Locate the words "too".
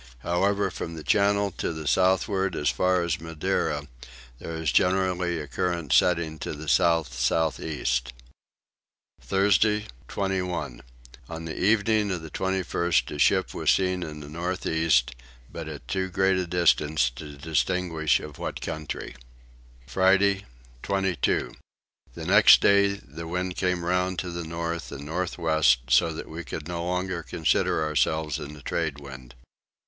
15.87-16.09